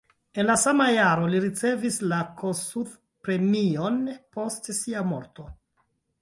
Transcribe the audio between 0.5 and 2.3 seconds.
sama jaro li ricevis la